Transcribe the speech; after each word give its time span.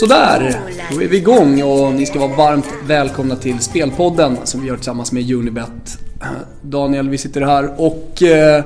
Sådär, 0.00 0.60
då 0.92 1.02
är 1.02 1.08
vi 1.08 1.16
igång 1.16 1.62
och 1.62 1.92
ni 1.92 2.06
ska 2.06 2.18
vara 2.18 2.36
varmt 2.36 2.66
välkomna 2.86 3.36
till 3.36 3.58
Spelpodden 3.58 4.36
som 4.44 4.60
vi 4.60 4.68
gör 4.68 4.76
tillsammans 4.76 5.12
med 5.12 5.30
Unibet. 5.30 5.98
Daniel, 6.62 7.08
vi 7.08 7.18
sitter 7.18 7.40
här 7.40 7.80
och 7.80 8.22
eh, 8.22 8.64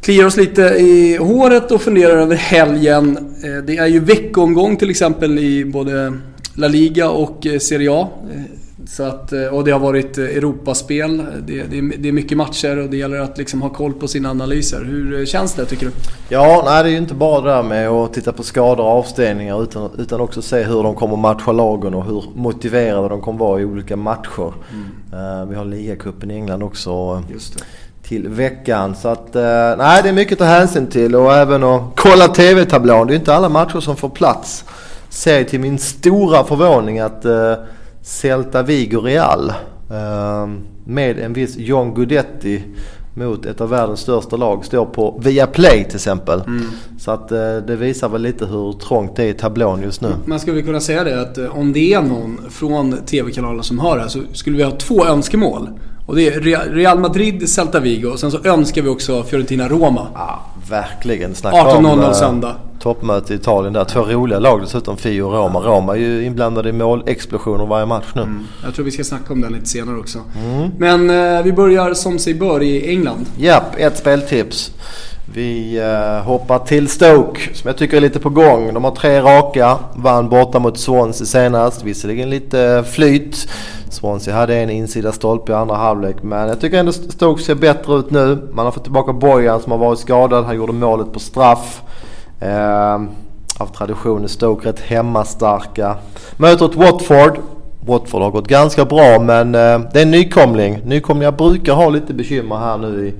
kliar 0.00 0.26
oss 0.26 0.36
lite 0.36 0.62
i 0.62 1.16
håret 1.16 1.70
och 1.70 1.82
funderar 1.82 2.16
över 2.16 2.36
helgen. 2.36 3.16
Eh, 3.44 3.64
det 3.64 3.76
är 3.76 3.86
ju 3.86 4.00
veckomgång 4.00 4.76
till 4.76 4.90
exempel 4.90 5.38
i 5.38 5.64
både 5.64 6.12
La 6.54 6.68
Liga 6.68 7.10
och 7.10 7.46
eh, 7.46 7.58
Serie 7.58 7.92
A. 7.92 8.08
Eh, 8.34 8.40
så 8.86 9.02
att, 9.02 9.32
eh, 9.32 9.44
och 9.44 9.64
det 9.64 9.70
har 9.70 9.78
varit 9.78 10.18
eh, 10.18 10.24
Europaspel. 10.24 11.16
Det, 11.46 11.62
det, 11.62 11.80
det, 11.98 12.08
är 12.08 12.12
mycket 12.12 12.38
matcher 12.38 12.78
och 12.78 12.90
det 12.90 12.96
gäller 12.96 13.20
att 13.20 13.38
liksom 13.38 13.62
ha 13.62 13.68
koll 13.68 13.92
på 13.92 14.08
sina 14.08 14.30
analyser. 14.30 14.84
Hur 14.84 15.20
eh, 15.20 15.24
känns 15.24 15.54
det 15.54 15.64
tycker 15.64 15.86
du? 15.86 15.92
Ja, 16.28 16.62
nej 16.64 16.82
det 16.82 16.88
är 16.88 16.92
ju 16.92 16.98
inte 16.98 17.14
bara 17.14 17.40
det 17.40 17.50
där 17.50 17.62
med 17.62 17.88
att 17.88 18.14
titta 18.14 18.32
på 18.32 18.42
skador 18.42 18.84
och 18.84 18.90
avstängningar 18.90 19.62
utan, 19.62 19.90
utan 19.98 20.20
också 20.20 20.42
se 20.42 20.62
hur 20.62 20.82
de 20.82 20.94
kommer 20.94 21.16
matcha 21.16 21.52
lagen 21.52 21.94
och 21.94 22.04
hur 22.04 22.24
motiverade 22.34 23.08
de 23.08 23.20
kommer 23.20 23.38
vara 23.38 23.60
i 23.60 23.64
olika 23.64 23.96
matcher. 23.96 24.52
Mm. 24.72 25.48
Vi 25.48 25.54
har 25.54 25.64
ligacupen 25.64 26.30
i 26.30 26.34
England 26.34 26.62
också 26.62 27.22
till 28.02 28.28
veckan. 28.28 28.96
Så 28.96 29.08
att, 29.08 29.34
nej 29.78 30.00
det 30.02 30.08
är 30.08 30.12
mycket 30.12 30.32
att 30.32 30.38
ta 30.38 30.44
hänsyn 30.44 30.86
till 30.86 31.14
och 31.14 31.34
även 31.34 31.64
att 31.64 31.82
kolla 31.96 32.28
TV-tablån. 32.28 33.06
Det 33.06 33.14
är 33.14 33.16
inte 33.16 33.34
alla 33.34 33.48
matcher 33.48 33.80
som 33.80 33.96
får 33.96 34.08
plats. 34.08 34.64
Ser 35.08 35.44
till 35.44 35.60
min 35.60 35.78
stora 35.78 36.44
förvåning 36.44 36.98
att 36.98 37.26
Celta 38.02 38.62
Vigo 38.62 39.00
Real 39.00 39.52
ehm, 39.90 40.60
med 40.84 41.18
en 41.18 41.32
viss 41.32 41.56
John 41.56 41.94
Guidetti 41.94 42.62
mot 43.14 43.46
ett 43.46 43.60
av 43.60 43.68
världens 43.68 44.00
största 44.00 44.36
lag 44.36 44.64
står 44.64 44.86
på 44.86 45.20
Viaplay 45.24 45.84
till 45.84 45.96
exempel. 45.96 46.40
Mm. 46.40 46.66
Så 46.98 47.10
att 47.10 47.32
eh, 47.32 47.56
det 47.66 47.76
visar 47.76 48.08
väl 48.08 48.22
lite 48.22 48.46
hur 48.46 48.72
trångt 48.72 49.16
det 49.16 49.24
är 49.24 49.28
i 49.28 49.34
tablån 49.34 49.82
just 49.82 50.00
nu. 50.00 50.08
Man 50.24 50.40
skulle 50.40 50.56
vi 50.56 50.62
kunna 50.62 50.80
säga 50.80 51.04
det 51.04 51.20
att 51.20 51.38
eh, 51.38 51.58
om 51.58 51.72
det 51.72 51.92
är 51.94 52.02
någon 52.02 52.40
från 52.50 52.96
TV-kanalen 53.06 53.62
som 53.62 53.78
hör 53.78 53.96
det 53.96 54.02
här 54.02 54.08
så 54.08 54.20
skulle 54.32 54.56
vi 54.56 54.62
ha 54.62 54.70
två 54.70 55.06
önskemål. 55.06 55.68
Och 56.06 56.16
det 56.16 56.26
är 56.26 56.40
Real 56.70 56.98
Madrid, 56.98 57.48
Celta 57.48 57.80
Vigo 57.80 58.08
och 58.08 58.20
sen 58.20 58.30
så 58.30 58.38
önskar 58.44 58.82
vi 58.82 58.88
också 58.88 59.22
Fiorentina-Roma. 59.22 60.06
Ja, 60.14 60.44
verkligen. 60.72 61.32
18.00 61.32 62.12
söndag 62.12 62.56
toppmöte 62.82 63.32
i 63.32 63.36
Italien 63.36 63.72
där. 63.72 63.84
Två 63.84 64.02
roliga 64.02 64.38
lag 64.38 64.60
dessutom, 64.60 64.96
Fio 64.96 65.22
och 65.22 65.32
Roma. 65.32 65.60
Roma 65.60 65.92
är 65.92 66.00
ju 66.00 66.24
inblandade 66.24 66.68
i 66.68 66.72
målexplosioner 66.72 67.66
varje 67.66 67.86
match 67.86 68.06
nu. 68.14 68.22
Mm. 68.22 68.46
Jag 68.64 68.74
tror 68.74 68.84
vi 68.84 68.90
ska 68.90 69.04
snacka 69.04 69.32
om 69.32 69.40
den 69.40 69.52
lite 69.52 69.66
senare 69.66 69.98
också. 69.98 70.18
Mm. 70.44 70.70
Men 70.78 71.10
eh, 71.10 71.42
vi 71.42 71.52
börjar 71.52 71.94
som 71.94 72.18
sig 72.18 72.34
bör 72.34 72.62
i 72.62 72.90
England. 72.90 73.26
Japp, 73.36 73.76
ett 73.76 73.98
speltips. 73.98 74.72
Vi 75.24 75.78
eh, 75.78 76.24
hoppar 76.24 76.58
till 76.58 76.88
Stoke 76.88 77.54
som 77.54 77.68
jag 77.68 77.76
tycker 77.76 77.96
är 77.96 78.00
lite 78.00 78.20
på 78.20 78.30
gång. 78.30 78.74
De 78.74 78.84
har 78.84 78.90
tre 78.90 79.20
raka. 79.20 79.78
Vann 79.94 80.28
borta 80.28 80.58
mot 80.58 80.78
Swansea 80.78 81.26
senast. 81.26 81.84
Visserligen 81.84 82.30
lite 82.30 82.84
flyt. 82.90 83.48
Swansea 83.90 84.34
hade 84.34 84.56
en 84.56 84.70
insida 84.70 85.12
stolpe 85.12 85.52
i 85.52 85.54
andra 85.54 85.76
halvlek. 85.76 86.22
Men 86.22 86.48
jag 86.48 86.60
tycker 86.60 86.78
ändå 86.78 86.92
Stoke 86.92 87.42
ser 87.42 87.54
bättre 87.54 87.94
ut 87.94 88.10
nu. 88.10 88.48
Man 88.52 88.64
har 88.64 88.72
fått 88.72 88.82
tillbaka 88.82 89.12
Bojan 89.12 89.60
som 89.60 89.72
har 89.72 89.78
varit 89.78 89.98
skadad. 89.98 90.44
Han 90.44 90.56
gjorde 90.56 90.72
målet 90.72 91.12
på 91.12 91.20
straff. 91.20 91.82
Eh, 92.40 92.94
av 93.58 93.66
tradition 93.76 94.24
är 94.24 94.28
Stoke 94.28 94.68
rätt 94.68 94.80
hemmastarka. 94.80 95.96
Möter 96.36 96.66
ett 96.66 96.74
Watford. 96.74 97.38
Watford 97.86 98.22
har 98.22 98.30
gått 98.30 98.48
ganska 98.48 98.84
bra 98.84 99.18
men 99.18 99.54
eh, 99.54 99.80
det 99.92 99.98
är 99.98 100.02
en 100.02 100.10
nykomling. 100.10 100.80
Nykomlingar 100.84 101.32
brukar 101.32 101.72
ha 101.72 101.88
lite 101.88 102.14
bekymmer 102.14 102.56
här 102.56 102.78
nu 102.78 103.08
i 103.08 103.14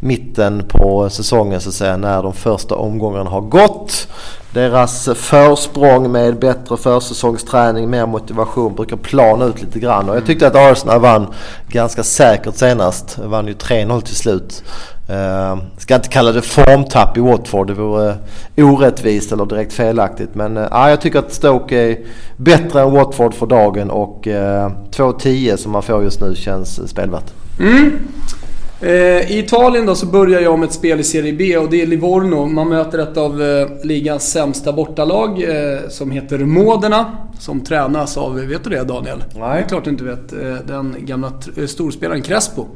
mitten 0.00 0.64
på 0.68 1.10
säsongen 1.10 1.60
så 1.60 1.68
att 1.68 1.74
säga 1.74 1.96
när 1.96 2.22
de 2.22 2.32
första 2.32 2.74
omgångarna 2.74 3.30
har 3.30 3.40
gått. 3.40 4.08
Deras 4.52 5.08
försprång 5.14 6.12
med 6.12 6.38
bättre 6.38 6.76
försäsongsträning, 6.76 7.90
mer 7.90 8.06
motivation 8.06 8.74
brukar 8.74 8.96
plana 8.96 9.44
ut 9.44 9.62
lite 9.62 9.78
grann. 9.78 10.08
Och 10.08 10.16
jag 10.16 10.26
tyckte 10.26 10.46
att 10.46 10.56
Arsenal 10.56 11.00
vann 11.00 11.26
ganska 11.68 12.02
säkert 12.02 12.56
senast. 12.56 13.18
Vann 13.18 13.46
ju 13.46 13.54
3-0 13.54 14.00
till 14.00 14.16
slut. 14.16 14.62
Uh, 15.10 15.62
ska 15.78 15.94
inte 15.94 16.08
kalla 16.08 16.32
det 16.32 16.42
formtapp 16.42 17.16
i 17.16 17.20
Watford, 17.20 17.66
det 17.66 17.74
vore 17.74 18.16
eh, 18.56 18.68
orättvist 18.68 19.32
eller 19.32 19.46
direkt 19.46 19.72
felaktigt. 19.72 20.34
Men 20.34 20.56
uh, 20.56 20.66
jag 20.72 21.00
tycker 21.00 21.18
att 21.18 21.32
Stoke 21.32 21.76
är 21.76 21.98
bättre 22.36 22.80
än 22.80 22.92
Watford 22.92 23.34
för 23.34 23.46
dagen 23.46 23.90
och 23.90 24.28
eh, 24.28 24.66
uh, 24.66 24.72
2-10 24.90 25.56
som 25.56 25.72
man 25.72 25.82
får 25.82 26.02
just 26.02 26.20
nu 26.20 26.34
känns 26.34 26.90
spelvärt. 26.90 27.32
Mm. 27.60 27.98
Eh, 28.80 29.32
I 29.32 29.38
Italien 29.38 29.86
då 29.86 29.94
så 29.94 30.06
börjar 30.06 30.40
jag 30.40 30.58
med 30.58 30.66
ett 30.66 30.74
spel 30.74 31.00
i 31.00 31.04
Serie 31.04 31.32
B 31.32 31.58
och 31.58 31.70
det 31.70 31.82
är 31.82 31.86
Livorno. 31.86 32.46
Man 32.46 32.68
möter 32.68 32.98
ett 32.98 33.16
av 33.16 33.42
eh, 33.42 33.68
ligans 33.82 34.32
sämsta 34.32 34.72
bortalag 34.72 35.42
eh, 35.42 35.88
som 35.88 36.10
heter 36.10 36.38
Modena. 36.38 37.16
Som 37.38 37.60
tränas 37.60 38.16
av, 38.16 38.34
vet 38.34 38.64
du 38.64 38.70
det 38.70 38.84
Daniel? 38.84 39.24
Nej. 39.34 39.58
Det 39.58 39.64
är 39.64 39.68
klart 39.68 39.84
du 39.84 39.90
inte 39.90 40.04
vet. 40.04 40.28
Den 40.66 40.96
gamla 40.98 41.32
storspelaren 41.66 42.22
Crespo. 42.22 42.66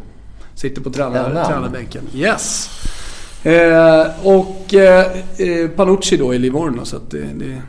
Sitter 0.54 0.82
på 0.82 0.90
tränar, 0.90 1.44
tränarbänken. 1.44 2.02
Yes. 2.14 2.70
och 4.22 4.74
Panucci 5.76 6.16
då 6.16 6.34
i 6.34 6.38
Livorno. 6.38 6.84
Så 6.84 6.96
att 6.96 7.10
det, 7.10 7.26
det 7.34 7.62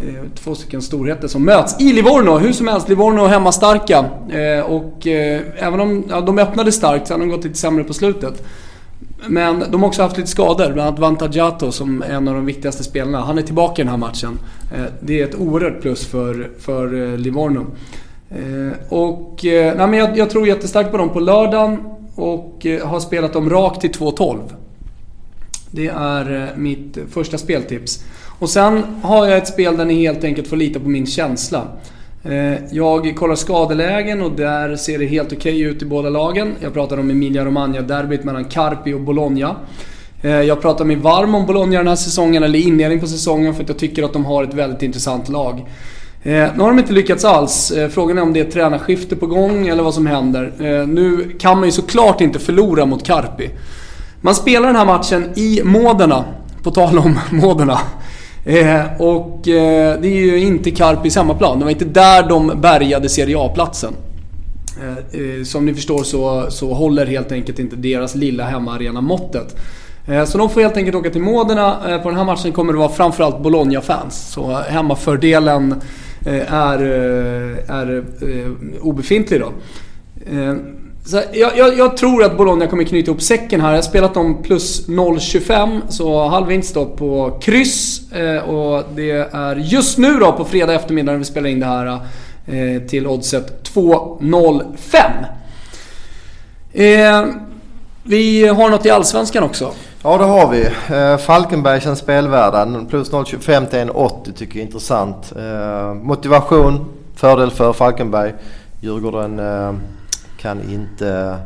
Eh, 0.00 0.30
två 0.34 0.54
stycken 0.54 0.82
storheter 0.82 1.28
som 1.28 1.44
möts 1.44 1.80
i 1.80 1.92
Livorno. 1.92 2.38
Hur 2.38 2.52
som 2.52 2.68
helst, 2.68 2.88
Livorno 2.88 3.24
är 3.24 3.28
hemmastarka. 3.28 4.04
Eh, 4.30 4.60
och 4.60 5.06
eh, 5.06 5.40
även 5.56 5.80
om 5.80 6.04
ja, 6.08 6.20
de 6.20 6.38
öppnade 6.38 6.72
starkt 6.72 7.06
så 7.06 7.14
har 7.14 7.18
de 7.18 7.28
gått 7.28 7.44
lite 7.44 7.58
sämre 7.58 7.84
på 7.84 7.94
slutet. 7.94 8.42
Men 9.26 9.64
de 9.70 9.82
har 9.82 9.88
också 9.88 10.02
haft 10.02 10.16
lite 10.16 10.30
skador, 10.30 10.72
bland 10.72 10.88
annat 10.88 10.98
Vantagiato 10.98 11.72
som 11.72 12.02
är 12.02 12.10
en 12.10 12.28
av 12.28 12.34
de 12.34 12.46
viktigaste 12.46 12.84
spelarna. 12.84 13.20
Han 13.20 13.38
är 13.38 13.42
tillbaka 13.42 13.82
i 13.82 13.84
den 13.84 13.90
här 13.90 13.98
matchen. 13.98 14.38
Eh, 14.74 14.84
det 15.00 15.20
är 15.20 15.24
ett 15.24 15.34
oerhört 15.34 15.80
plus 15.80 16.06
för, 16.06 16.50
för 16.60 17.12
eh, 17.12 17.18
Livorno. 17.18 17.66
Och 18.88 19.40
nej, 19.42 19.76
men 19.76 19.92
jag, 19.92 20.18
jag 20.18 20.30
tror 20.30 20.46
jättestarkt 20.46 20.90
på 20.90 20.96
dem 20.96 21.10
på 21.10 21.20
lördagen 21.20 21.78
och 22.14 22.66
har 22.82 23.00
spelat 23.00 23.32
dem 23.32 23.50
rakt 23.50 23.80
till 23.80 23.90
2-12. 23.90 24.38
Det 25.70 25.86
är 25.86 26.52
mitt 26.56 26.98
första 27.10 27.38
speltips. 27.38 28.04
Och 28.38 28.50
sen 28.50 28.82
har 29.02 29.26
jag 29.26 29.38
ett 29.38 29.48
spel 29.48 29.76
där 29.76 29.84
ni 29.84 29.94
helt 29.94 30.24
enkelt 30.24 30.48
får 30.48 30.56
lita 30.56 30.80
på 30.80 30.88
min 30.88 31.06
känsla. 31.06 31.62
Eh, 32.24 32.54
jag 32.70 33.16
kollar 33.16 33.34
skadelägen 33.34 34.22
och 34.22 34.32
där 34.32 34.76
ser 34.76 34.98
det 34.98 35.06
helt 35.06 35.32
okej 35.32 35.38
okay 35.54 35.62
ut 35.62 35.82
i 35.82 35.84
båda 35.84 36.08
lagen. 36.08 36.54
Jag 36.60 36.74
pratar 36.74 36.98
om 36.98 37.10
Emilia 37.10 37.44
Romagna-derbyt 37.44 38.24
mellan 38.24 38.44
Carpi 38.44 38.92
och 38.92 39.00
Bologna. 39.00 39.56
Eh, 40.22 40.30
jag 40.30 40.62
pratar 40.62 40.84
mig 40.84 40.96
varm 40.96 41.34
om 41.34 41.46
Bologna 41.46 41.78
den 41.78 41.88
här 41.88 41.96
säsongen, 41.96 42.42
eller 42.42 42.58
inledning 42.58 43.00
på 43.00 43.06
säsongen, 43.06 43.54
för 43.54 43.62
att 43.62 43.68
jag 43.68 43.78
tycker 43.78 44.02
att 44.02 44.12
de 44.12 44.24
har 44.24 44.44
ett 44.44 44.54
väldigt 44.54 44.82
intressant 44.82 45.28
lag. 45.28 45.58
Eh, 46.22 46.32
nu 46.32 46.60
har 46.60 46.68
de 46.68 46.78
inte 46.78 46.92
lyckats 46.92 47.24
alls. 47.24 47.72
Frågan 47.90 48.18
är 48.18 48.22
om 48.22 48.32
det 48.32 48.40
är 48.40 48.44
ett 48.44 48.52
tränarskifte 48.52 49.16
på 49.16 49.26
gång 49.26 49.68
eller 49.68 49.82
vad 49.82 49.94
som 49.94 50.06
händer. 50.06 50.52
Nu 50.86 51.36
kan 51.38 51.56
man 51.56 51.68
ju 51.68 51.72
såklart 51.72 52.20
inte 52.20 52.38
förlora 52.38 52.86
mot 52.86 53.04
Carpi. 53.04 53.50
Man 54.20 54.34
spelar 54.34 54.66
den 54.66 54.76
här 54.76 54.86
matchen 54.86 55.30
i 55.36 55.60
Modena, 55.64 56.24
på 56.62 56.70
tal 56.70 56.98
om 56.98 57.18
Modena. 57.30 57.78
Eh, 58.46 58.84
och 58.98 59.48
eh, 59.48 60.00
det 60.00 60.08
är 60.08 60.20
ju 60.20 60.38
inte 60.38 60.70
Carpi 60.70 61.10
samma 61.10 61.34
plan. 61.34 61.58
Det 61.58 61.64
var 61.64 61.72
inte 61.72 61.84
där 61.84 62.28
de 62.28 62.60
bärgade 62.60 63.08
Serie 63.08 63.38
A-platsen. 63.38 63.92
Eh, 64.82 65.20
eh, 65.20 65.42
som 65.44 65.66
ni 65.66 65.74
förstår 65.74 66.02
så, 66.02 66.46
så 66.48 66.74
håller 66.74 67.06
helt 67.06 67.32
enkelt 67.32 67.58
inte 67.58 67.76
deras 67.76 68.14
lilla 68.14 68.44
hemmaarena 68.44 69.00
måttet. 69.00 69.56
Eh, 70.08 70.24
så 70.24 70.38
de 70.38 70.50
får 70.50 70.60
helt 70.60 70.76
enkelt 70.76 70.96
åka 70.96 71.10
till 71.10 71.20
Modena. 71.20 71.92
Eh, 71.92 72.02
på 72.02 72.08
den 72.08 72.18
här 72.18 72.24
matchen 72.24 72.52
kommer 72.52 72.72
det 72.72 72.78
vara 72.78 72.88
framförallt 72.88 73.42
Bologna-fans. 73.42 74.30
Så 74.32 74.52
hemmafördelen 74.52 75.74
eh, 76.26 76.52
är, 76.54 76.82
eh, 76.82 77.76
är 77.76 78.04
eh, 78.22 78.50
obefintlig 78.82 79.40
då. 79.40 79.52
Så 81.06 81.22
jag, 81.32 81.56
jag, 81.56 81.78
jag, 81.78 81.96
tror 81.96 82.24
att 82.24 82.36
Bologna 82.36 82.66
kommer 82.66 82.84
knyta 82.84 83.10
ihop 83.10 83.22
säcken 83.22 83.60
här. 83.60 83.68
Jag 83.68 83.76
har 83.76 83.82
spelat 83.82 84.14
dem 84.14 84.42
plus 84.42 84.88
0,25 84.88 85.80
så 85.88 86.28
halv 86.28 86.46
vinst 86.46 86.74
då 86.74 86.86
på 86.86 87.38
kryss. 87.40 88.12
Eh, 88.12 88.38
och 88.38 88.84
det 88.94 89.10
är 89.32 89.56
just 89.56 89.98
nu 89.98 90.18
då 90.18 90.32
på 90.32 90.44
fredag 90.44 90.74
eftermiddag 90.74 91.12
när 91.12 91.18
vi 91.18 91.24
spelar 91.24 91.48
in 91.48 91.60
det 91.60 91.66
här 91.66 91.86
eh, 92.46 92.82
till 92.88 93.06
oddset 93.06 93.70
2,05. 93.74 95.00
Eh, 96.72 97.26
vi 98.02 98.48
har 98.48 98.70
något 98.70 98.86
i 98.86 98.90
Allsvenskan 98.90 99.42
också. 99.42 99.72
Ja 100.02 100.18
det 100.18 100.24
har 100.24 100.50
vi. 100.50 100.68
Eh, 100.94 101.16
Falkenberg 101.16 101.80
känns 101.80 101.98
spelvärda. 101.98 102.84
Plus 102.90 103.12
0,25 103.12 103.66
till 103.66 103.78
1,80 103.78 104.32
tycker 104.32 104.54
jag 104.54 104.62
är 104.62 104.66
intressant. 104.66 105.32
Eh, 105.36 105.94
motivation, 105.94 106.84
fördel 107.16 107.50
för 107.50 107.72
Falkenberg. 107.72 108.34
Djurgården 108.80 109.38
eh, 109.38 109.72
kan 110.36 110.70
inte... 110.70 111.38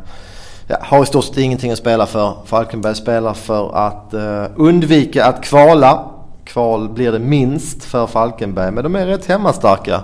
Ja, 0.67 0.77
har 0.81 1.03
i 1.03 1.05
stort 1.05 1.25
sett 1.25 1.37
ingenting 1.37 1.71
att 1.71 1.77
spela 1.77 2.05
för. 2.05 2.33
Falkenberg 2.45 2.95
spelar 2.95 3.33
för 3.33 3.75
att 3.75 4.13
uh, 4.13 4.43
undvika 4.55 5.25
att 5.25 5.43
kvala. 5.43 6.05
Kval 6.43 6.89
blir 6.89 7.11
det 7.11 7.19
minst 7.19 7.83
för 7.83 8.07
Falkenberg, 8.07 8.71
men 8.71 8.83
de 8.83 8.95
är 8.95 9.05
rätt 9.05 9.25
hemmastarka. 9.25 10.01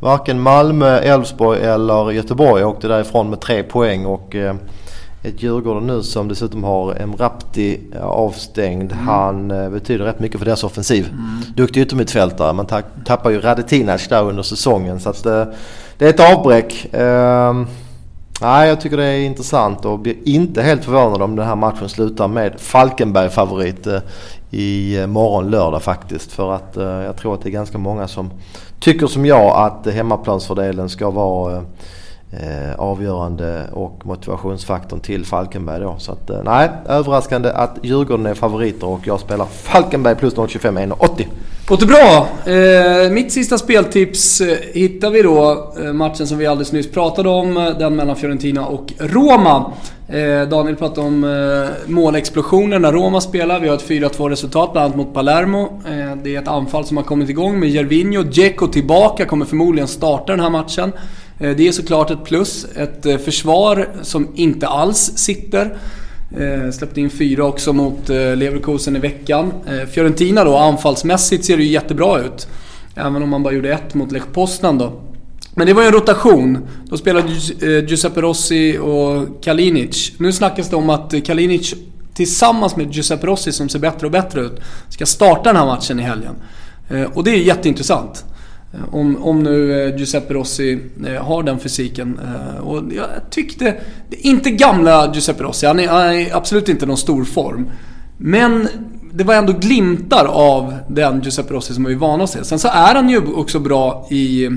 Varken 0.00 0.40
Malmö, 0.40 0.98
Elfsborg 0.98 1.60
eller 1.60 2.10
Göteborg 2.10 2.64
åkte 2.64 2.88
därifrån 2.88 3.30
med 3.30 3.40
tre 3.40 3.62
poäng 3.62 4.06
och 4.06 4.34
uh, 4.34 4.54
ett 5.22 5.42
Djurgården 5.42 5.86
nu 5.86 6.02
som 6.02 6.28
dessutom 6.28 6.64
har 6.64 6.94
Emrapti 6.94 7.80
avstängd. 8.02 8.92
Mm. 8.92 9.08
Han 9.08 9.48
betyder 9.48 10.04
rätt 10.04 10.20
mycket 10.20 10.38
för 10.38 10.44
deras 10.44 10.64
offensiv. 10.64 11.08
Mm. 11.08 11.42
Duktig 11.56 11.80
yttermittfältare. 11.80 12.52
Man 12.52 12.66
tappar 13.04 13.30
ju 13.30 13.40
Radetinac 13.40 14.08
där 14.08 14.22
under 14.22 14.42
säsongen. 14.42 15.00
Så 15.00 15.10
att, 15.10 15.22
det 15.98 16.06
är 16.06 16.08
ett 16.08 16.34
avbräck. 16.34 16.86
Uh, 16.94 17.66
nej, 18.40 18.68
jag 18.68 18.80
tycker 18.80 18.96
det 18.96 19.04
är 19.04 19.20
intressant 19.20 19.84
och 19.84 19.98
blir 19.98 20.16
inte 20.24 20.62
helt 20.62 20.84
förvånad 20.84 21.22
om 21.22 21.36
den 21.36 21.46
här 21.46 21.56
matchen 21.56 21.88
slutar 21.88 22.28
med 22.28 22.60
Falkenberg-favorit 22.60 23.86
eh, 23.86 24.00
i 24.50 24.98
eh, 24.98 25.06
morgon 25.06 25.50
lördag 25.50 25.82
faktiskt. 25.82 26.32
För 26.32 26.52
att 26.52 26.76
eh, 26.76 26.84
jag 26.84 27.16
tror 27.16 27.34
att 27.34 27.42
det 27.42 27.48
är 27.48 27.50
ganska 27.50 27.78
många 27.78 28.08
som 28.08 28.30
tycker 28.80 29.06
som 29.06 29.26
jag 29.26 29.56
att 29.56 29.94
hemmaplansfördelen 29.94 30.88
ska 30.88 31.10
vara 31.10 31.64
avgörande 32.76 33.66
och 33.72 34.06
motivationsfaktorn 34.06 35.00
till 35.00 35.26
Falkenberg 35.26 35.80
då. 35.80 35.94
Så 35.98 36.12
att, 36.12 36.30
nej, 36.44 36.70
överraskande 36.86 37.50
att 37.50 37.78
Djurgården 37.82 38.26
är 38.26 38.34
favoriter 38.34 38.86
och 38.86 39.06
jag 39.06 39.20
spelar 39.20 39.44
Falkenberg 39.44 40.14
plus 40.14 40.34
0,25 40.34 40.94
1,80. 40.94 41.26
Låter 41.70 41.86
bra. 41.86 42.28
Eh, 42.52 43.12
mitt 43.12 43.32
sista 43.32 43.58
speltips 43.58 44.40
eh, 44.40 44.58
hittar 44.72 45.10
vi 45.10 45.22
då 45.22 45.72
eh, 45.80 45.92
matchen 45.92 46.26
som 46.26 46.38
vi 46.38 46.46
alldeles 46.46 46.72
nyss 46.72 46.90
pratade 46.90 47.28
om. 47.28 47.56
Eh, 47.56 47.78
den 47.78 47.96
mellan 47.96 48.16
Fiorentina 48.16 48.66
och 48.66 48.92
Roma. 48.98 49.72
Eh, 50.08 50.48
Daniel 50.48 50.76
pratade 50.76 51.06
om 51.06 51.24
eh, 51.24 51.90
målexplosionen 51.90 52.82
när 52.82 52.92
Roma 52.92 53.20
spelar. 53.20 53.60
Vi 53.60 53.68
har 53.68 53.76
ett 53.76 53.88
4-2 53.88 54.28
resultat 54.28 54.72
bland 54.72 54.84
annat 54.84 54.96
mot 54.96 55.14
Palermo. 55.14 55.80
Eh, 55.86 56.16
det 56.22 56.36
är 56.36 56.42
ett 56.42 56.48
anfall 56.48 56.84
som 56.84 56.96
har 56.96 57.04
kommit 57.04 57.28
igång 57.28 57.60
med 57.60 57.68
Jervinho. 57.68 58.22
Dzeko 58.22 58.66
tillbaka, 58.66 59.24
kommer 59.24 59.44
förmodligen 59.44 59.88
starta 59.88 60.32
den 60.32 60.40
här 60.40 60.50
matchen. 60.50 60.92
det 61.38 61.68
är 61.68 61.72
såklart 61.72 62.10
ett 62.10 62.24
plus. 62.24 62.66
Ett 62.76 63.24
försvar 63.24 63.88
som 64.02 64.28
inte 64.34 64.68
alls 64.68 65.12
sitter. 65.16 65.76
Eh, 66.38 66.70
släppte 66.70 67.00
in 67.00 67.10
fyra 67.10 67.44
också 67.44 67.72
mot 67.72 68.10
eh, 68.10 68.36
Leverkusen 68.36 68.96
i 68.96 68.98
veckan. 68.98 69.52
Eh, 69.66 69.88
Fiorentina 69.88 70.44
då, 70.44 70.56
anfallsmässigt 70.56 71.44
ser 71.44 71.56
det 71.56 71.62
ju 71.62 71.70
jättebra 71.70 72.20
ut. 72.20 72.48
Även 72.94 73.22
om 73.22 73.28
man 73.28 73.42
bara 73.42 73.54
gjorde 73.54 73.72
ett 73.72 73.94
mot 73.94 74.12
Lech 74.12 74.26
Poznan 74.32 74.78
då. 74.78 75.00
Men 75.54 75.66
det 75.66 75.72
var 75.72 75.82
ju 75.82 75.86
en 75.86 75.94
rotation. 75.94 76.68
Då 76.84 76.96
spelade 76.96 77.28
eh, 77.28 77.84
Giuseppe 77.84 78.20
Rossi 78.20 78.78
och 78.78 79.44
Kalinic. 79.44 80.12
Nu 80.18 80.32
snackas 80.32 80.68
det 80.68 80.76
om 80.76 80.90
att 80.90 81.14
Kalinic 81.24 81.74
tillsammans 82.14 82.76
med 82.76 82.92
Giuseppe 82.92 83.26
Rossi, 83.26 83.52
som 83.52 83.68
ser 83.68 83.78
bättre 83.78 84.06
och 84.06 84.12
bättre 84.12 84.40
ut, 84.40 84.60
ska 84.88 85.06
starta 85.06 85.42
den 85.42 85.56
här 85.56 85.66
matchen 85.66 86.00
i 86.00 86.02
helgen. 86.02 86.34
Eh, 86.88 87.02
och 87.02 87.24
det 87.24 87.30
är 87.30 87.36
jätteintressant. 87.36 88.24
Eh, 88.72 88.94
om, 88.94 89.22
om 89.22 89.42
nu 89.42 89.82
eh, 89.82 89.96
Giuseppe 89.96 90.34
Rossi 90.34 90.78
eh, 91.06 91.24
har 91.24 91.42
den 91.42 91.58
fysiken. 91.58 92.20
Och 92.60 92.82
jag 92.96 93.06
tyckte, 93.30 93.76
inte 94.10 94.50
gamla 94.50 95.14
Giuseppe 95.14 95.42
Rossi, 95.42 95.66
han 95.66 95.80
är, 95.80 95.88
han 95.88 96.12
är 96.12 96.36
absolut 96.36 96.68
inte 96.68 96.86
någon 96.86 96.96
stor 96.96 97.24
form. 97.24 97.70
Men 98.18 98.68
det 99.12 99.24
var 99.24 99.34
ändå 99.34 99.52
glimtar 99.52 100.24
av 100.24 100.74
den 100.88 101.20
Giuseppe 101.20 101.54
Rossi 101.54 101.74
som 101.74 101.84
vi 101.84 101.92
är 101.92 101.96
vana 101.96 102.24
att 102.24 102.30
se. 102.30 102.44
Sen 102.44 102.58
så 102.58 102.68
är 102.68 102.94
han 102.94 103.08
ju 103.08 103.18
också 103.18 103.58
bra 103.58 104.06
i, 104.10 104.48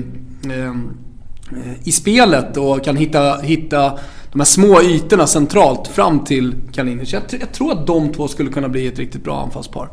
i 1.84 1.92
spelet 1.92 2.56
och 2.56 2.84
kan 2.84 2.96
hitta, 2.96 3.36
hitta 3.36 3.98
de 4.32 4.40
här 4.40 4.44
små 4.44 4.82
ytorna 4.82 5.26
centralt 5.26 5.88
fram 5.88 6.24
till 6.24 6.54
Kalinic. 6.72 7.12
Jag, 7.12 7.22
jag 7.40 7.52
tror 7.52 7.72
att 7.72 7.86
de 7.86 8.12
två 8.12 8.28
skulle 8.28 8.50
kunna 8.50 8.68
bli 8.68 8.86
ett 8.86 8.98
riktigt 8.98 9.24
bra 9.24 9.42
anfallspar. 9.42 9.88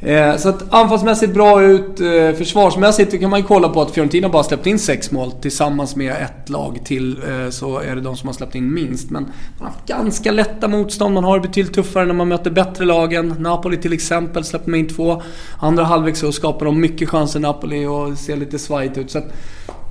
Eh, 0.00 0.36
så 0.36 0.48
att 0.48 0.74
anfallsmässigt 0.74 1.34
bra 1.34 1.62
ut. 1.62 2.00
Eh, 2.00 2.38
försvarsmässigt 2.38 3.20
kan 3.20 3.30
man 3.30 3.40
ju 3.40 3.46
kolla 3.46 3.68
på 3.68 3.82
att 3.82 3.90
Fiorentina 3.90 4.28
bara 4.28 4.42
släppt 4.42 4.66
in 4.66 4.78
sex 4.78 5.10
mål. 5.10 5.32
Tillsammans 5.32 5.96
med 5.96 6.12
ett 6.12 6.48
lag 6.48 6.80
till 6.84 7.22
eh, 7.28 7.50
så 7.50 7.78
är 7.78 7.94
det 7.94 8.00
de 8.00 8.16
som 8.16 8.26
har 8.26 8.34
släppt 8.34 8.54
in 8.54 8.74
minst. 8.74 9.10
Men 9.10 9.22
man 9.22 9.32
har 9.58 9.66
haft 9.66 9.86
ganska 9.86 10.32
lätta 10.32 10.68
motstånd. 10.68 11.14
Man 11.14 11.24
har 11.24 11.38
det 11.38 11.48
betydligt 11.48 11.74
tuffare 11.74 12.06
när 12.06 12.14
man 12.14 12.28
möter 12.28 12.50
bättre 12.50 12.84
lagen. 12.84 13.34
Napoli 13.38 13.76
till 13.76 13.92
exempel 13.92 14.44
släppte 14.44 14.70
man 14.70 14.78
in 14.80 14.88
två. 14.88 15.22
Andra 15.58 15.84
halvlek 15.84 16.16
så 16.16 16.32
skapar 16.32 16.66
de 16.66 16.80
mycket 16.80 17.08
chanser 17.08 17.40
Napoli 17.40 17.86
och 17.86 18.18
ser 18.18 18.36
lite 18.36 18.58
svajigt 18.58 18.98
ut. 18.98 19.10
Så 19.10 19.18
att, 19.18 19.32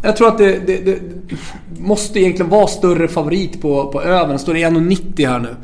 jag 0.04 0.18
tror 0.18 0.28
att 0.28 0.38
det, 0.38 0.68
det, 0.68 0.86
det, 0.86 1.00
måste 1.80 2.19
egentligen 2.19 2.50
vara 2.50 2.68
större 2.68 3.08
favorit 3.08 3.62
på, 3.62 3.92
på 3.92 4.01
övern. 4.01 4.40
Står 4.40 4.58
i 4.58 4.63
1,90 4.63 5.28
här 5.28 5.40
nu. 5.40 5.56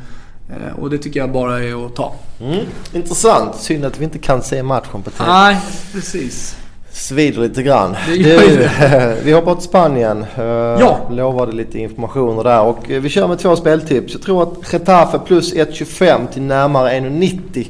Eh, 0.52 0.80
och 0.80 0.90
det 0.90 0.98
tycker 0.98 1.20
jag 1.20 1.32
bara 1.32 1.64
är 1.64 1.86
att 1.86 1.96
ta. 1.96 2.14
Mm. 2.42 2.66
Intressant. 2.94 3.56
Synd 3.56 3.86
att 3.86 4.00
vi 4.00 4.04
inte 4.04 4.20
kan 4.20 4.42
se 4.42 4.64
matchen 4.64 5.02
på 5.04 5.10
TV. 5.10 5.32
Nej, 5.32 5.58
precis. 5.94 6.58
Svider 6.92 7.42
lite 7.42 7.64
grann. 7.64 7.96
Du, 8.08 8.70
vi 9.24 9.32
hoppar 9.32 9.56
till 9.56 9.64
Spanien. 9.64 10.26
Eh, 10.38 10.44
ja. 10.80 11.00
Lovade 11.12 11.52
lite 11.52 11.80
informationer 11.80 12.44
där. 12.44 12.62
Och 12.62 12.92
eh, 12.92 13.02
vi 13.02 13.10
kör 13.10 13.28
med 13.28 13.40
två 13.40 13.56
speltips. 13.56 14.14
Jag 14.14 14.22
tror 14.22 14.44
att 14.44 14.74
Getafe 14.74 15.20
plus 15.20 15.54
1,25 15.54 16.28
till 16.28 16.42
närmare 16.42 17.00
1,90 17.00 17.68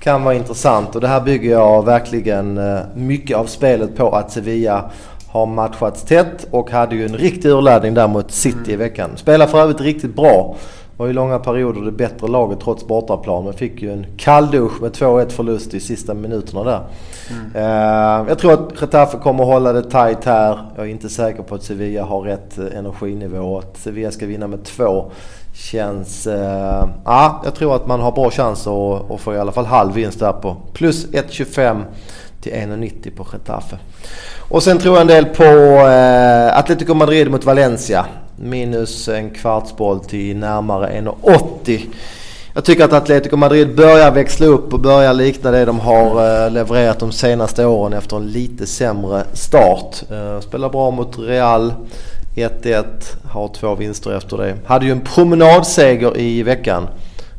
kan 0.00 0.24
vara 0.24 0.34
intressant. 0.34 0.94
Och 0.94 1.00
det 1.00 1.08
här 1.08 1.20
bygger 1.20 1.50
jag 1.50 1.84
verkligen 1.84 2.60
mycket 2.94 3.36
av 3.36 3.46
spelet 3.46 3.96
på 3.96 4.10
att 4.10 4.32
Sevilla 4.32 4.90
har 5.32 5.46
matchats 5.46 6.02
tätt 6.02 6.46
och 6.50 6.70
hade 6.70 6.96
ju 6.96 7.04
en 7.04 7.16
riktig 7.16 7.48
urladdning 7.48 7.94
där 7.94 8.08
mot 8.08 8.32
City 8.32 8.72
i 8.72 8.76
veckan. 8.76 9.10
Spelar 9.16 9.46
för 9.46 9.60
övrigt 9.62 9.80
riktigt 9.80 10.16
bra 10.16 10.56
var 10.96 11.06
ju 11.06 11.12
långa 11.12 11.38
perioder 11.38 11.80
det 11.80 11.92
bättre 11.92 12.28
laget 12.28 12.60
trots 12.60 12.86
bortaplan. 12.86 13.44
Men 13.44 13.52
fick 13.52 13.82
ju 13.82 13.92
en 13.92 14.06
kalldusch 14.16 14.82
med 14.82 14.92
2-1 14.92 15.28
förlust 15.28 15.74
i 15.74 15.80
sista 15.80 16.14
minuterna 16.14 16.64
där. 16.64 16.80
Mm. 17.30 17.46
Uh, 17.56 18.28
jag 18.28 18.38
tror 18.38 18.52
att 18.52 18.80
Getafe 18.80 19.18
kommer 19.18 19.44
hålla 19.44 19.72
det 19.72 19.82
tight 19.82 20.24
här. 20.24 20.58
Jag 20.76 20.86
är 20.86 20.90
inte 20.90 21.08
säker 21.08 21.42
på 21.42 21.54
att 21.54 21.62
Sevilla 21.62 22.04
har 22.04 22.20
rätt 22.20 22.58
eh, 22.58 22.78
energinivå. 22.78 23.58
Att 23.58 23.76
Sevilla 23.76 24.10
ska 24.10 24.26
vinna 24.26 24.46
med 24.46 24.64
2 24.64 25.10
känns... 25.54 26.26
Uh, 26.26 26.84
ja, 27.04 27.42
jag 27.44 27.54
tror 27.54 27.76
att 27.76 27.86
man 27.86 28.00
har 28.00 28.12
bra 28.12 28.30
chans 28.30 28.66
att, 28.66 29.10
att 29.10 29.20
få 29.20 29.34
i 29.34 29.38
alla 29.38 29.52
fall 29.52 29.66
halv 29.66 29.92
vinst 29.92 30.20
där 30.20 30.32
på 30.32 30.56
plus 30.72 31.06
1,25 31.06 31.82
till 32.40 32.52
1,90 32.52 33.16
på 33.16 33.26
Getafe. 33.32 33.78
Och 34.48 34.62
sen 34.62 34.78
tror 34.78 34.94
jag 34.94 35.00
en 35.00 35.06
del 35.06 35.24
på 35.24 35.44
eh, 35.88 36.58
Atletico 36.58 36.94
Madrid 36.94 37.30
mot 37.30 37.44
Valencia 37.44 38.06
minus 38.42 39.08
en 39.08 39.30
kvartsboll 39.30 40.00
till 40.00 40.36
närmare 40.36 41.00
1,80. 41.00 41.80
Jag 42.54 42.64
tycker 42.64 42.84
att 42.84 42.92
Atletico 42.92 43.36
Madrid 43.36 43.76
börjar 43.76 44.10
växla 44.10 44.46
upp 44.46 44.72
och 44.72 44.80
börjar 44.80 45.14
likna 45.14 45.50
det 45.50 45.64
de 45.64 45.80
har 45.80 46.44
eh, 46.44 46.50
levererat 46.50 46.98
de 46.98 47.12
senaste 47.12 47.66
åren 47.66 47.92
efter 47.92 48.16
en 48.16 48.26
lite 48.26 48.66
sämre 48.66 49.24
start. 49.32 50.02
Eh, 50.10 50.40
spelar 50.40 50.68
bra 50.68 50.90
mot 50.90 51.18
Real. 51.18 51.72
1-1, 52.34 52.84
har 53.24 53.48
två 53.48 53.74
vinster 53.74 54.16
efter 54.16 54.36
det. 54.36 54.56
Hade 54.64 54.86
ju 54.86 54.92
en 54.92 55.00
promenadseger 55.00 56.18
i 56.18 56.42
veckan. 56.42 56.88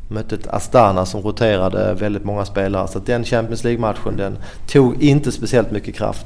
Mötte 0.08 0.36
ett 0.36 0.48
Astana 0.48 1.06
som 1.06 1.22
roterade 1.22 1.94
väldigt 1.94 2.24
många 2.24 2.46
spelare. 2.46 2.88
Så 2.88 3.00
den 3.00 3.24
Champions 3.24 3.64
League-matchen 3.64 4.18
den 4.18 4.38
tog 4.68 5.04
inte 5.04 5.32
speciellt 5.32 5.72
mycket 5.72 5.96
kraft. 5.96 6.26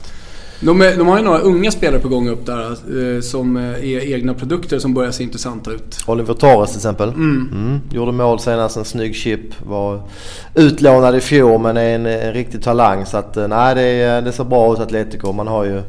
De, 0.60 0.82
är, 0.82 0.98
de 0.98 1.08
har 1.08 1.18
ju 1.18 1.24
några 1.24 1.40
unga 1.40 1.72
spelare 1.72 2.00
på 2.00 2.08
gång 2.08 2.30
upp 2.30 2.46
där 2.46 2.72
eh, 2.72 3.22
som 3.22 3.58
är 3.58 4.14
egna 4.14 4.34
produkter 4.34 4.80
som 4.80 4.94
börjar 4.94 5.12
se 5.12 5.24
intressanta 5.24 5.72
ut. 5.72 5.98
Oliver 6.08 6.34
Torres 6.34 6.70
till 6.70 6.78
exempel. 6.78 7.10
Mm. 7.10 7.50
Mm. 7.52 7.80
Gjorde 7.92 8.12
mål 8.12 8.40
senast, 8.40 8.78
en 8.78 8.86
snygg 8.86 9.16
chip. 9.16 9.68
Var 9.68 10.02
utlånad 10.56 11.16
i 11.16 11.20
fjol 11.20 11.62
men 11.62 11.78
är 11.78 11.96
en, 11.96 12.06
en 12.06 12.34
riktig 12.34 12.64
talang. 12.64 13.06
Så 13.06 13.18
att, 13.18 13.38
eh, 13.38 13.48
nej, 13.48 13.76
det, 13.76 14.22
det 14.22 14.32
ser 14.32 14.44
bra 14.44 14.74
ut 14.74 14.80
Atletico. 14.80 15.32
Man 15.32 15.48
har 15.48 15.66
ju 15.66 15.82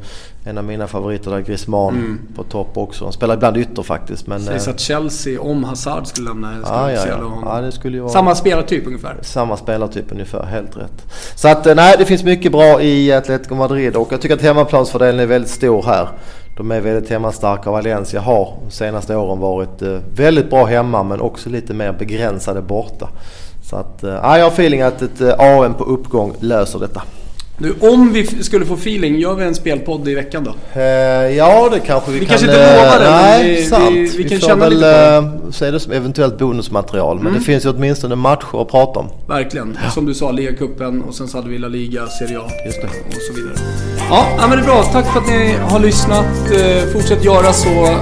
en 0.45 0.59
av 0.59 0.65
mina 0.65 0.87
favoriter 0.87 1.31
där, 1.31 1.41
Griezmann 1.41 1.95
mm. 1.95 2.19
på 2.37 2.43
topp 2.43 2.77
också. 2.77 3.05
Han 3.05 3.13
spelar 3.13 3.35
ibland 3.35 3.57
ytter 3.57 3.83
faktiskt. 3.83 4.27
Men, 4.27 4.41
Sägs 4.41 4.69
att 4.69 4.81
Chelsea, 4.81 5.41
om 5.41 5.65
Hazard 5.65 6.07
skulle 6.07 6.29
lämna, 6.29 6.53
skulle 6.53 6.79
ah, 6.79 6.91
ja, 6.91 7.07
ja. 7.07 7.43
ja, 7.45 7.61
det 7.61 7.73
skulle 7.73 7.97
ju 7.97 8.01
vara 8.01 8.13
Samma 8.13 8.35
spelartyp 8.35 8.87
ungefär? 8.87 9.19
Samma 9.23 9.57
spelartyp 9.57 10.13
ungefär, 10.13 10.43
helt 10.43 10.77
rätt. 10.77 11.08
Så 11.39 11.49
att 11.49 11.67
eh, 11.67 11.75
nej, 11.75 11.95
det 11.99 12.05
finns 12.05 12.25
mycket 12.25 12.53
bra 12.53 12.83
i 12.83 13.13
Atletico 13.13 13.55
Madrid 13.55 13.97
och 13.97 14.13
jag 14.13 14.21
tycker 14.21 14.35
att 14.35 14.43
hemmaplansfördelen 14.43 15.21
är 15.21 15.27
väldigt 15.27 15.51
stor 15.51 15.83
här. 15.83 16.09
De 16.57 16.71
är 16.71 16.81
väldigt 16.81 17.11
hemmastarka 17.11 17.71
och 17.71 17.77
Valencia 17.77 18.21
har 18.21 18.59
de 18.65 18.71
senaste 18.71 19.17
åren 19.17 19.39
varit 19.39 19.83
eh, 19.83 19.99
väldigt 20.15 20.51
bra 20.51 20.65
hemma 20.65 21.03
men 21.03 21.21
också 21.21 21.51
lite 21.51 21.75
mer 21.75 21.93
begränsade 21.93 22.63
borta. 22.63 23.09
Så 23.71 23.77
att, 23.77 24.03
nej, 24.03 24.13
ja, 24.23 24.39
jag 24.39 24.45
har 24.45 24.51
feeling 24.51 24.83
att 24.83 25.03
ett 25.03 25.21
AM 25.41 25.75
på 25.75 25.85
uppgång 25.85 26.35
löser 26.41 26.79
detta. 26.79 27.03
Du, 27.61 27.75
om 27.81 28.13
vi 28.13 28.27
skulle 28.27 28.67
få 28.67 28.75
feeling, 28.75 29.19
gör 29.19 29.35
vi 29.35 29.45
en 29.45 29.55
spelpodd 29.55 30.09
i 30.09 30.15
veckan 30.15 30.45
då? 30.45 30.81
Uh, 30.81 30.83
ja, 31.37 31.69
det 31.73 31.81
kanske 31.81 32.11
vi, 32.11 32.19
vi 32.19 32.27
kan. 32.27 32.37
Vi 32.39 32.47
kanske 32.47 32.47
inte 32.47 32.83
lovar 32.83 32.99
det, 32.99 33.11
nej, 33.11 33.57
vi, 33.57 33.67
sant. 33.67 33.91
vi, 33.91 34.01
vi, 34.01 34.23
vi 34.23 34.29
kan 34.29 34.41
känna 34.41 34.65
väl, 34.65 34.73
lite 34.75 35.23
på 35.41 35.47
uh, 35.47 35.51
se 35.51 35.71
det 35.71 35.81
som 35.81 35.93
eventuellt 35.93 36.39
bonusmaterial. 36.39 37.17
Men 37.17 37.27
mm. 37.27 37.39
det 37.39 37.45
finns 37.45 37.65
ju 37.65 37.71
åtminstone 37.71 38.15
matcher 38.15 38.63
att 38.63 38.69
prata 38.69 39.01
om. 39.01 39.09
Verkligen. 39.27 39.79
Ja. 39.85 39.91
Som 39.91 40.07
du 40.07 40.15
sa, 40.15 40.31
Ligacupen 40.31 41.03
och 41.03 41.15
sen 41.15 41.29
så 41.29 41.39
hade 41.39 41.51
vi 41.51 41.59
La 41.59 41.69
Liga, 41.69 42.07
Serie 42.07 42.39
A 42.39 42.51
Just 42.67 42.81
det. 42.81 42.87
och 42.87 43.23
så 43.29 43.33
vidare. 43.33 43.55
Ja, 44.11 44.27
men 44.41 44.51
det 44.51 44.65
är 44.65 44.67
bra. 44.67 44.83
Tack 44.93 45.13
för 45.13 45.21
att 45.21 45.29
ni 45.29 45.53
har 45.53 45.81
lyssnat. 45.81 46.27
Uh, 46.53 46.93
fortsätt 46.93 47.25
göra 47.25 47.53
så. 47.53 47.99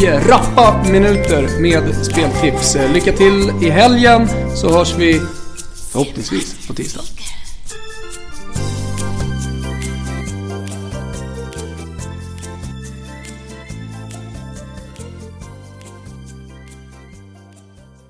10 0.00 0.20
rappa 0.28 0.84
minuter 0.90 1.60
med 1.60 1.94
speltips. 2.04 2.76
Lycka 2.94 3.12
till 3.12 3.50
i 3.62 3.70
helgen 3.70 4.28
så 4.54 4.78
hörs 4.78 4.94
vi 4.98 5.20
förhoppningsvis 5.92 6.66
på 6.68 6.74
tisdag. 6.74 7.02